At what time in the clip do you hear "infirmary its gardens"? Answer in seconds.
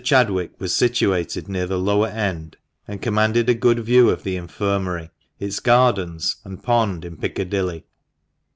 4.35-6.37